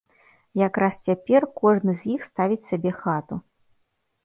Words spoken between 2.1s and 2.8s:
іх ставіць